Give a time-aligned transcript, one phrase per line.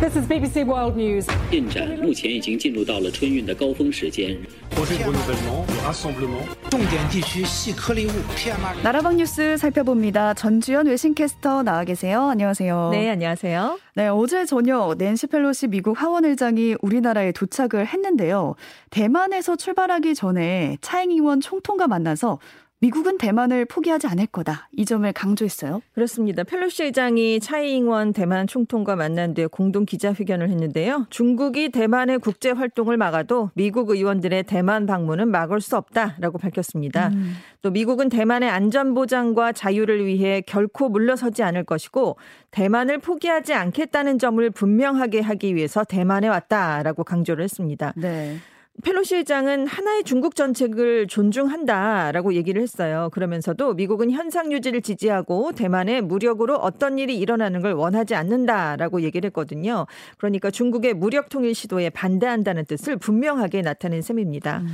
[0.00, 1.26] This is BBC World News.
[1.50, 4.36] 进展目前已经进入到了春运的高峰时间。
[4.70, 6.44] projet de renouvellement, de rassemblement.
[6.70, 10.34] 重点地区细颗粒物 PM2.5 나라방 뉴스 살펴봅니다.
[10.34, 12.28] 전주현 외신캐스터 나와 계세요.
[12.28, 12.90] 안녕하세요.
[12.92, 13.78] 네, 안녕하세요.
[13.94, 18.54] 네, 어제 저녁 낸시 펠로시 미국 하원의장이 우리나라에 도착을 했는데요.
[18.90, 22.38] 대만에서 출발하기 전에 차잉잉원 총통과 만나서
[22.81, 24.67] 미국은 대만을 포기하지 않을 거다.
[24.71, 25.83] 이 점을 강조했어요.
[25.93, 26.43] 그렇습니다.
[26.43, 31.05] 펠로시 의장이 차이잉원 대만 총통과 만난 뒤에 공동 기자회견을 했는데요.
[31.11, 37.09] 중국이 대만의 국제 활동을 막아도 미국 의원들의 대만 방문은 막을 수 없다라고 밝혔습니다.
[37.09, 37.35] 음.
[37.61, 42.17] 또 미국은 대만의 안전 보장과 자유를 위해 결코 물러서지 않을 것이고
[42.49, 47.93] 대만을 포기하지 않겠다는 점을 분명하게 하기 위해서 대만에 왔다라고 강조를 했습니다.
[47.95, 48.37] 네.
[48.83, 53.09] 펠로시 의장은 하나의 중국 정책을 존중한다라고 얘기를 했어요.
[53.11, 59.85] 그러면서도 미국은 현상 유지를 지지하고 대만에 무력으로 어떤 일이 일어나는 걸 원하지 않는다라고 얘기를 했거든요.
[60.17, 64.59] 그러니까 중국의 무력 통일 시도에 반대한다는 뜻을 분명하게 나타낸 셈입니다.
[64.59, 64.67] 음.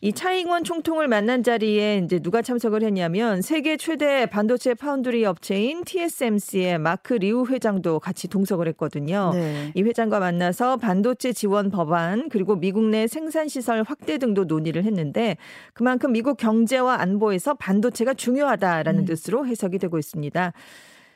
[0.00, 6.78] 이 차이잉원 총통을 만난 자리에 이제 누가 참석을 했냐면 세계 최대 반도체 파운드리 업체인 TSMC의
[6.78, 9.30] 마크 리우 회장도 같이 동석을 했거든요.
[9.32, 9.70] 네.
[9.74, 15.36] 이 회장과 만나서 반도체 지원 법안 그리고 미국 내 생산 시설 확대 등도 논의를 했는데
[15.72, 19.04] 그만큼 미국 경제와 안보에서 반도체가 중요하다라는 음.
[19.06, 20.52] 뜻으로 해석이 되고 있습니다.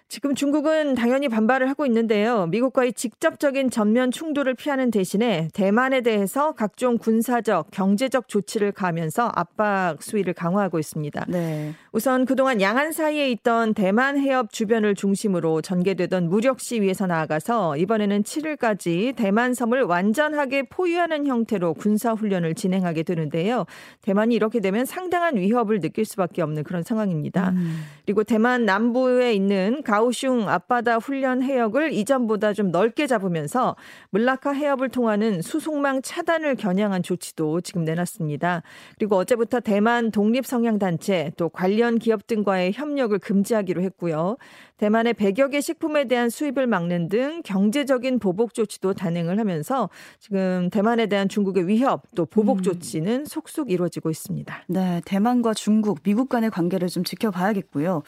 [0.09, 2.47] 지금 중국은 당연히 반발을 하고 있는데요.
[2.47, 10.33] 미국과의 직접적인 전면 충돌을 피하는 대신에 대만에 대해서 각종 군사적, 경제적 조치를 가하면서 압박 수위를
[10.33, 11.27] 강화하고 있습니다.
[11.29, 11.75] 네.
[11.93, 19.15] 우선 그동안 양안 사이에 있던 대만 해협 주변을 중심으로 전개되던 무력 시위에서 나아가서 이번에는 7일까지
[19.15, 23.67] 대만 섬을 완전하게 포위하는 형태로 군사 훈련을 진행하게 되는데요.
[24.01, 27.51] 대만이 이렇게 되면 상당한 위협을 느낄 수밖에 없는 그런 상황입니다.
[27.51, 27.83] 음.
[28.07, 33.77] 그리고 대만 남부에 있는 가 오슝 앞바다 훈련 해역을 이전보다 좀 넓게 잡으면서
[34.11, 38.63] 물라카 해협을 통하는 수송망 차단을 겨냥한 조치도 지금 내놨습니다.
[38.99, 44.37] 그리고 어제부터 대만 독립 성향 단체 또 관련 기업 등과의 협력을 금지하기로 했고요.
[44.79, 51.07] 대만의 100여 개 식품에 대한 수입을 막는 등 경제적인 보복 조치도 단행을 하면서 지금 대만에
[51.07, 54.65] 대한 중국의 위협 또 보복 조치는 속속 이루어지고 있습니다.
[54.69, 58.03] 네, 대만과 중국, 미국 간의 관계를 좀 지켜봐야겠고요.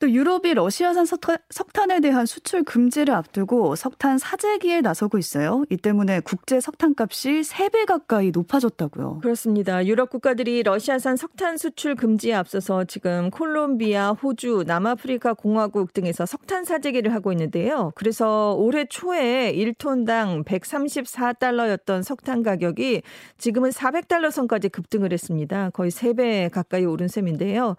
[0.00, 5.64] 또 유럽이 러시아산 석탄, 석탄 에 대한 수출 금지를 앞두고 석탄 사재기에 나서고 있어요.
[5.68, 9.18] 이 때문에 국제 석탄 값이 3배 가까이 높아졌다고요.
[9.20, 9.84] 그렇습니다.
[9.84, 17.12] 유럽 국가들이 러시아산 석탄 수출 금지에 앞서서 지금 콜롬비아, 호주, 남아프리카 공화국 등에서 석탄 사재기를
[17.12, 17.92] 하고 있는데요.
[17.94, 23.02] 그래서 올해 초에 1톤당 134달러였던 석탄 가격이
[23.36, 25.68] 지금은 400달러 선까지 급등을 했습니다.
[25.74, 27.76] 거의 3배 가까이 오른 셈인데요.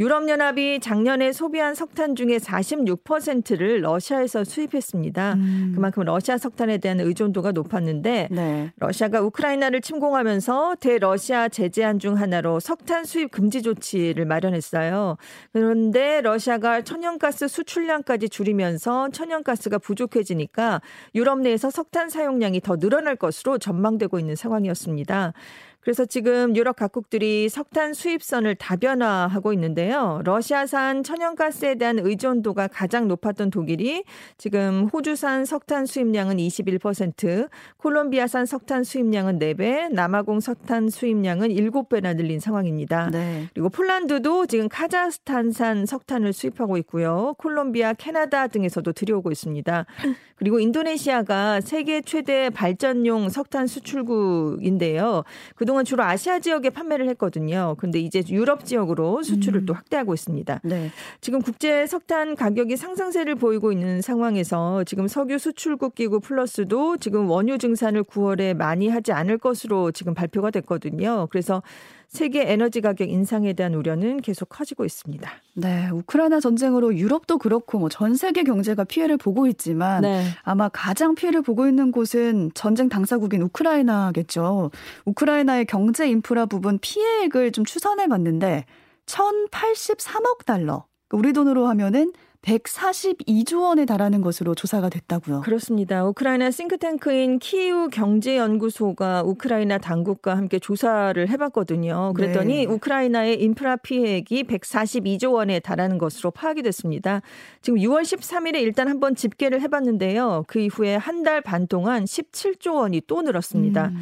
[0.00, 5.34] 유럽연합이 작년에 소비한 석탄 중에 46%를 러시아에서 수입했습니다.
[5.34, 5.72] 음.
[5.74, 8.72] 그만큼 러시아 석탄에 대한 의존도가 높았는데 네.
[8.78, 15.18] 러시아가 우크라이나를 침공하면서 대러시아 제재안 중 하나로 석탄 수입 금지 조치를 마련했어요.
[15.52, 20.80] 그런데 러시아가 천연가스 수출량까지 줄이면서 천연가스가 부족해지니까
[21.14, 25.34] 유럽 내에서 석탄 사용량이 더 늘어날 것으로 전망되고 있는 상황이었습니다.
[25.80, 30.20] 그래서 지금 유럽 각국들이 석탄 수입선을 다변화하고 있는데요.
[30.24, 34.04] 러시아산 천연가스에 대한 의존도가 가장 높았던 독일이
[34.36, 37.48] 지금 호주산 석탄 수입량은 21%,
[37.78, 43.08] 콜롬비아산 석탄 수입량은 4배, 남아공 석탄 수입량은 7배나 늘린 상황입니다.
[43.10, 43.48] 네.
[43.54, 47.34] 그리고 폴란드도 지금 카자흐스탄산 석탄을 수입하고 있고요.
[47.38, 49.86] 콜롬비아, 캐나다 등에서도 들여오고 있습니다.
[50.36, 55.22] 그리고 인도네시아가 세계 최대 발전용 석탄 수출국인데요.
[55.54, 57.76] 그 동안 주로 아시아 지역에 판매를 했거든요.
[57.78, 59.66] 그런데 이제 유럽 지역으로 수출을 음.
[59.66, 60.62] 또 확대하고 있습니다.
[60.64, 60.90] 네.
[61.20, 67.58] 지금 국제 석탄 가격이 상승세를 보이고 있는 상황에서 지금 석유 수출국 기구 플러스도 지금 원유
[67.58, 71.28] 증산을 9월에 많이 하지 않을 것으로 지금 발표가 됐거든요.
[71.30, 71.62] 그래서
[72.10, 75.30] 세계 에너지 가격 인상에 대한 우려는 계속 커지고 있습니다.
[75.54, 80.24] 네, 우크라이나 전쟁으로 유럽도 그렇고 뭐 전 세계 경제가 피해를 보고 있지만 네.
[80.42, 84.72] 아마 가장 피해를 보고 있는 곳은 전쟁 당사국인 우크라이나겠죠.
[85.04, 88.64] 우크라이나의 경제 인프라 부분 피해액을 좀 추산해 봤는데
[89.06, 90.86] 1,083억 달러.
[91.12, 95.42] 우리 돈으로 하면은 142조 원에 달하는 것으로 조사가 됐다고요.
[95.42, 96.04] 그렇습니다.
[96.06, 102.12] 우크라이나 싱크탱크인 키이우 경제연구소가 우크라이나 당국과 함께 조사를 해봤거든요.
[102.14, 102.72] 그랬더니 네.
[102.72, 107.20] 우크라이나의 인프라 피해액이 142조 원에 달하는 것으로 파악이 됐습니다.
[107.62, 110.44] 지금 6월 13일에 일단 한번 집계를 해봤는데요.
[110.48, 113.88] 그 이후에 한 달 반 동안 17조 원이 또 늘었습니다.
[113.88, 113.98] 음.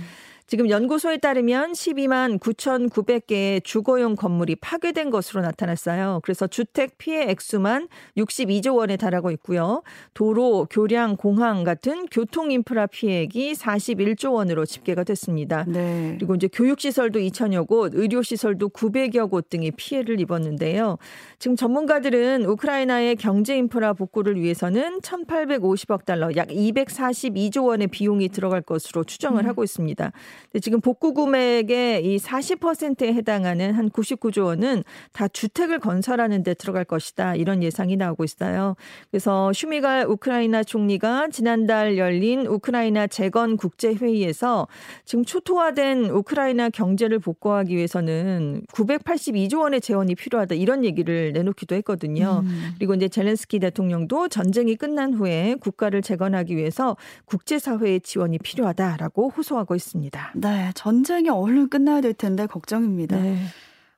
[0.49, 6.21] 지금 연구소에 따르면 12만 9,900개의 주거용 건물이 파괴된 것으로 나타났어요.
[6.23, 7.87] 그래서 주택 피해 액수만
[8.17, 9.83] 62조 원에 달하고 있고요.
[10.15, 15.67] 도로, 교량, 공항 같은 교통 인프라 피해액이 41조 원으로 집계가 됐습니다.
[15.69, 16.15] 네.
[16.17, 20.97] 그리고 이제 교육 시설도 2천여 곳, 의료 시설도 900여 곳 등이 피해를 입었는데요.
[21.39, 29.05] 지금 전문가들은 우크라이나의 경제 인프라 복구를 위해서는 1,850억 달러, 약 242조 원의 비용이 들어갈 것으로
[29.05, 29.49] 추정을 음.
[29.51, 30.11] 하고 있습니다.
[30.45, 36.85] 근데 지금 복구 금액의 이 40%에 해당하는 한 99조 원은 다 주택을 건설하는 데 들어갈
[36.85, 37.35] 것이다.
[37.37, 38.77] 이런 예상이 나오고 있어요.
[39.11, 44.69] 그래서 슈미갈 우크라이나 총리가 지난달 열린 우크라이나 재건 국제 회의에서
[45.05, 50.55] 지금 초토화된 우크라이나 경제를 복구하기 위해서는 982조 원의 재원이 필요하다.
[50.55, 52.43] 이런 얘기를 내놓기도 했거든요.
[52.45, 52.71] 음.
[52.77, 56.97] 그리고 이제 젤렌스키 대통령도 전쟁이 끝난 후에 국가를 재건하기 위해서
[57.27, 60.28] 국제사회의 지원이 필요하다라고 호소하고 있습니다.
[60.35, 63.17] 네, 전쟁이 얼른 끝나야 될 텐데 걱정입니다.
[63.17, 63.39] 네.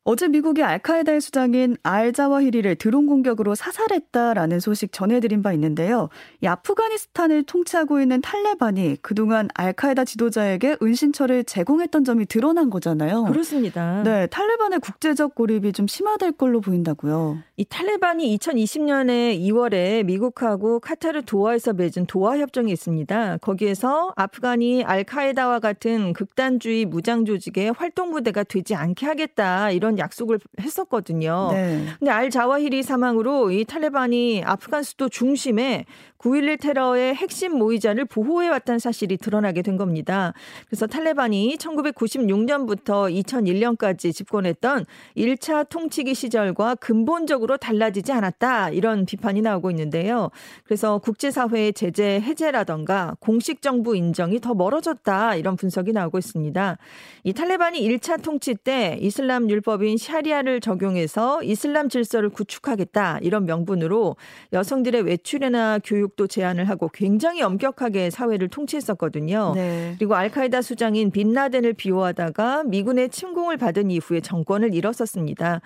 [0.03, 6.09] 어제 미국이 알카에다의 수장인 알자와히리를 드론 공격으로 사살했다라는 소식 전해드린 바 있는데요.
[6.43, 13.25] 이 아프가니스탄을 통치하고 있는 탈레반이 그동안 알카에다 지도자에게 은신처를 제공했던 점이 드러난 거잖아요.
[13.25, 14.03] 그렇습니다.
[14.03, 17.39] 네, 탈레반의 국제적 고립이 좀 심화될 걸로 보인다고요.
[17.59, 23.37] 이 탈레반이 2020년에 2월에 미국하고 카타르 도하에서 맺은 도하 협정이 있습니다.
[23.39, 31.51] 거기에서 아프간이 알카에다와 같은 극단주의 무장 조직의 활동 부대가 되지 않게 하겠다 이런 약속을 했었거든요.
[31.53, 31.87] 네.
[31.99, 35.85] 근데 알 자와히리 사망으로 이 탈레반이 아프간 수도 중심에
[36.21, 40.35] 9.11 테러의 핵심 모의자를 보호해왔다는 사실이 드러나게 된 겁니다.
[40.67, 44.85] 그래서 탈레반이 1996년부터 2001년까지 집권했던
[45.17, 48.71] 1차 통치기 시절과 근본적으로 달라지지 않았다.
[48.71, 50.31] 이런 비판이 나오고 있는데요.
[50.65, 55.37] 그래서 국제사회의 제재 해제라던가 공식 정부 인정이 더 멀어졌다.
[55.37, 56.77] 이런 분석이 나오고 있습니다.
[57.25, 63.19] 이 탈레반이 1차 통치 때 이슬람 율법 인 샤리아를 적용해서 이슬람 질서를 구축하겠다.
[63.23, 64.17] 이런 명분으로
[64.53, 69.53] 여성들의 외출이나 교육도 제한을 하고 굉장히 엄격하게 사회를 통치했었거든요.
[69.55, 69.95] 네.
[69.99, 75.61] 그리고 알카에다 수장인 빈라덴을 비호하다가 미군의 침공을 받은 이후에 정권을 잃었었습니다.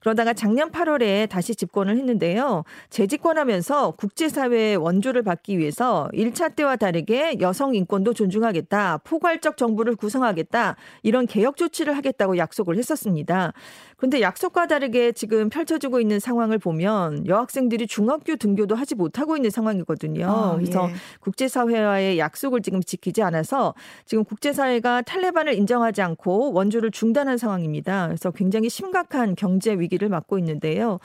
[0.00, 2.64] 그러다가 작년 8월에 다시 집권을 했는데요.
[2.88, 8.98] 재집권하면서 국제사회의 원조를 받기 위해서 1차 때와 다르게 여성 인권도 존중하겠다.
[9.04, 10.76] 포괄적 정부를 구성하겠다.
[11.02, 13.52] 이런 개혁 조치를 하겠다고 약속을 했었습니다.
[13.98, 20.26] 그런데 약속과 다르게 지금 펼쳐지고 있는 상황을 보면 여학생들이 중학교 등교도 하지 못하고 있는 상황이거든요.
[20.26, 20.94] 아, 그래서 예.
[21.20, 23.74] 국제사회와의 약속을 지금 지키지 않아서
[24.06, 28.06] 지금 국제사회가 탈레반을 인정하지 않고 원조를 중단한 상황입니다.
[28.06, 30.98] 그래서 굉장히 심각한 경제 위기 를 맞고 있는데요.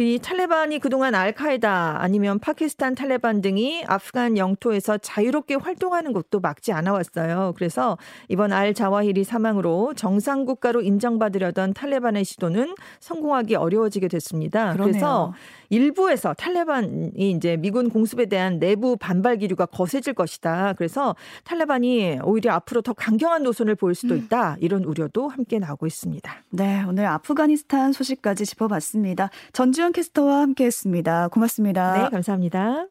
[0.00, 6.92] 이 탈레반이 그동안 알카에다 아니면 파키스탄 탈레반 등이 아프간 영토에서 자유롭게 활동하는 것도 막지 않아
[6.92, 7.52] 왔어요.
[7.56, 7.98] 그래서
[8.28, 14.72] 이번 알 자와히리 사망으로 정상 국가로 인정받으려던 탈레반의 시도는 성공하기 어려워지게 됐습니다.
[14.74, 14.92] 그러네요.
[14.92, 15.34] 그래서
[15.68, 20.74] 일부에서 탈레반이 이제 미군 공습에 대한 내부 반발 기류가 거세질 것이다.
[20.78, 24.56] 그래서 탈레반이 오히려 앞으로 더 강경한 노선을 보일 수도 있다.
[24.60, 26.32] 이런 우려도 함께 나오고 있습니다.
[26.50, 29.30] 네, 오늘 아프가니스탄 소식까지 짚어봤습니다.
[29.52, 31.28] 전주 현 캐스터와 함께했습니다.
[31.28, 32.02] 고맙습니다.
[32.02, 32.88] 네, 감사합니다.